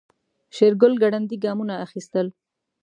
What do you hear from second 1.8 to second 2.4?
اخيستل.